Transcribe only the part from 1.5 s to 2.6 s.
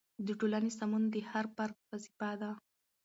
فرد وظیفه ده.